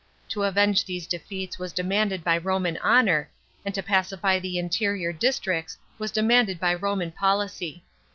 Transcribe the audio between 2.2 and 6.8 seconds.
by Roman honour, and to pacify the interior districts was demanded by